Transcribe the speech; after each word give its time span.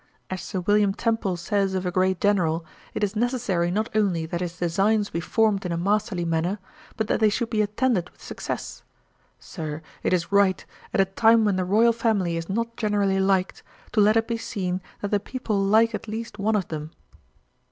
As 0.31 0.41
Sir 0.41 0.61
William 0.61 0.95
Temple 0.95 1.37
says 1.37 1.75
of 1.75 1.85
a 1.85 1.91
great 1.91 2.19
General, 2.19 2.65
it 2.95 3.03
is 3.03 3.15
necessary 3.15 3.69
not 3.69 3.87
only 3.93 4.25
that 4.25 4.41
his 4.41 4.57
designs 4.57 5.11
be 5.11 5.19
formed 5.19 5.63
in 5.63 5.71
a 5.71 5.77
masterly 5.77 6.25
manner, 6.25 6.57
but 6.97 7.05
that 7.07 7.19
they 7.19 7.29
should 7.29 7.51
be 7.51 7.61
attended 7.61 8.09
with 8.09 8.19
success. 8.19 8.81
Sir, 9.37 9.83
it 10.01 10.11
is 10.11 10.31
right, 10.31 10.65
at 10.91 11.01
a 11.01 11.05
time 11.05 11.45
when 11.45 11.55
the 11.55 11.65
Royal 11.65 11.93
Family 11.93 12.35
is 12.35 12.49
not 12.49 12.75
generally 12.77 13.19
liked, 13.19 13.61
to 13.91 14.01
let 14.01 14.17
it 14.17 14.27
be 14.27 14.37
seen 14.37 14.81
that 15.01 15.11
the 15.11 15.19
people 15.19 15.63
like 15.63 15.93
at 15.93 16.07
least 16.07 16.39
one 16.39 16.55
of 16.55 16.69
them.' 16.69 16.89